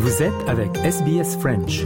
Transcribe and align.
Vous 0.00 0.22
êtes 0.22 0.48
avec 0.48 0.76
SBS 0.76 1.36
French. 1.40 1.84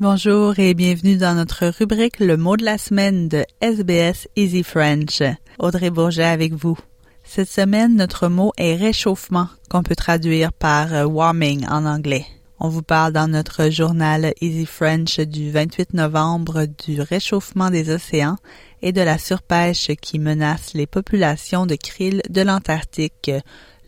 Bonjour 0.00 0.58
et 0.58 0.74
bienvenue 0.74 1.16
dans 1.16 1.36
notre 1.36 1.68
rubrique 1.68 2.18
Le 2.18 2.36
mot 2.36 2.56
de 2.56 2.64
la 2.64 2.78
semaine 2.78 3.28
de 3.28 3.44
SBS 3.60 4.26
Easy 4.34 4.64
French. 4.64 5.22
Audrey 5.60 5.90
Bourget 5.90 6.24
avec 6.24 6.52
vous. 6.52 6.76
Cette 7.22 7.48
semaine, 7.48 7.94
notre 7.94 8.26
mot 8.26 8.50
est 8.58 8.74
réchauffement, 8.74 9.46
qu'on 9.70 9.84
peut 9.84 9.94
traduire 9.94 10.52
par 10.52 10.92
euh, 10.92 11.04
warming 11.04 11.64
en 11.68 11.86
anglais. 11.86 12.26
On 12.64 12.68
vous 12.68 12.82
parle 12.82 13.12
dans 13.12 13.26
notre 13.26 13.70
journal 13.70 14.34
Easy 14.40 14.66
French 14.66 15.18
du 15.18 15.50
28 15.50 15.94
novembre 15.94 16.66
du 16.86 17.00
réchauffement 17.00 17.70
des 17.70 17.90
océans 17.90 18.36
et 18.82 18.92
de 18.92 19.00
la 19.00 19.18
surpêche 19.18 19.90
qui 20.00 20.20
menace 20.20 20.72
les 20.72 20.86
populations 20.86 21.66
de 21.66 21.74
krill 21.74 22.22
de 22.30 22.40
l'Antarctique, 22.40 23.32